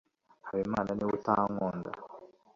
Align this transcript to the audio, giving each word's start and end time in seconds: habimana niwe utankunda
habimana 0.47 0.91
niwe 0.93 1.11
utankunda 1.17 1.89